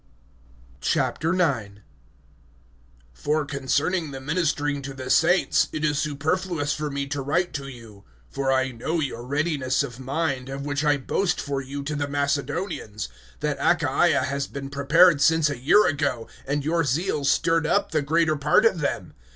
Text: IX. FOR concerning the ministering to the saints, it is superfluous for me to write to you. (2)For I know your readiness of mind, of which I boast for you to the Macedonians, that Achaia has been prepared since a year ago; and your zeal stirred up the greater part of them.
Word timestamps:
IX. 0.79 1.81
FOR 3.13 3.45
concerning 3.45 4.09
the 4.09 4.19
ministering 4.19 4.81
to 4.81 4.95
the 4.95 5.11
saints, 5.11 5.69
it 5.71 5.85
is 5.85 5.99
superfluous 5.99 6.73
for 6.73 6.89
me 6.89 7.05
to 7.05 7.21
write 7.21 7.53
to 7.53 7.67
you. 7.67 8.03
(2)For 8.33 8.51
I 8.51 8.71
know 8.71 8.99
your 8.99 9.23
readiness 9.23 9.83
of 9.83 9.99
mind, 9.99 10.49
of 10.49 10.65
which 10.65 10.83
I 10.83 10.97
boast 10.97 11.39
for 11.39 11.61
you 11.61 11.83
to 11.83 11.95
the 11.95 12.07
Macedonians, 12.07 13.09
that 13.41 13.57
Achaia 13.61 14.23
has 14.23 14.47
been 14.47 14.71
prepared 14.71 15.21
since 15.21 15.51
a 15.51 15.59
year 15.61 15.85
ago; 15.85 16.27
and 16.47 16.65
your 16.65 16.83
zeal 16.83 17.23
stirred 17.23 17.67
up 17.67 17.91
the 17.91 18.01
greater 18.01 18.35
part 18.35 18.65
of 18.65 18.79
them. 18.79 19.13